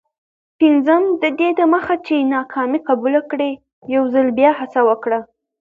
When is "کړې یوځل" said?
3.31-4.27